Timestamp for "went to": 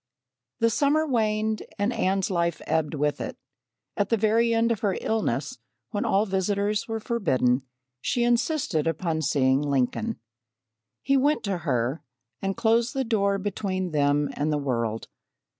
11.17-11.59